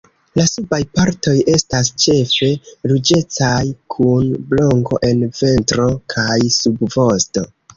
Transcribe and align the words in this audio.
La 0.39 0.43
subaj 0.51 0.77
partoj 0.99 1.33
estas 1.55 1.91
ĉefe 2.05 2.49
ruĝecaj 2.93 3.61
kun 3.97 4.33
blanko 4.55 5.01
en 5.11 5.23
ventro 5.43 5.87
kaj 6.17 6.41
subvosto. 6.61 7.47